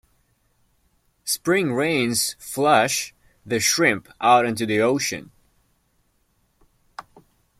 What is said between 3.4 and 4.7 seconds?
the shrimp out into